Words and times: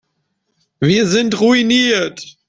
Wir 0.79 1.05
sind 1.05 1.39
ruiniert. 1.39 2.39